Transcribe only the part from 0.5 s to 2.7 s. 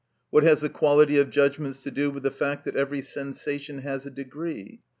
the quality of judgments to do with the fact